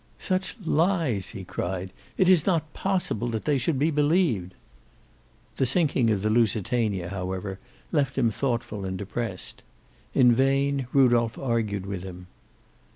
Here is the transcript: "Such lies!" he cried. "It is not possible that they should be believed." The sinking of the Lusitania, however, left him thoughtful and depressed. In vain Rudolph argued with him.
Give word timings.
"Such 0.17 0.57
lies!" 0.65 1.29
he 1.29 1.43
cried. 1.43 1.93
"It 2.17 2.27
is 2.27 2.47
not 2.47 2.73
possible 2.73 3.27
that 3.27 3.45
they 3.45 3.59
should 3.59 3.77
be 3.77 3.91
believed." 3.91 4.55
The 5.57 5.67
sinking 5.67 6.09
of 6.09 6.23
the 6.23 6.29
Lusitania, 6.31 7.09
however, 7.09 7.59
left 7.91 8.17
him 8.17 8.31
thoughtful 8.31 8.83
and 8.83 8.97
depressed. 8.97 9.61
In 10.15 10.33
vain 10.33 10.87
Rudolph 10.91 11.37
argued 11.37 11.85
with 11.85 12.01
him. 12.01 12.25